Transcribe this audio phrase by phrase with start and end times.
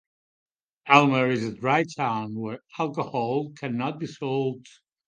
[0.87, 4.65] Elmer is a dry town where alcohol cannot be sold.